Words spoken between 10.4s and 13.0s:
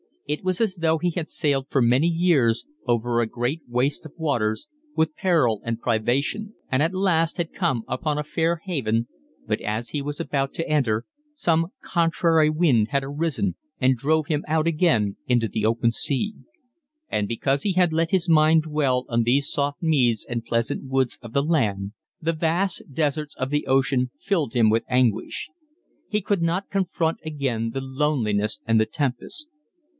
to enter, some contrary wind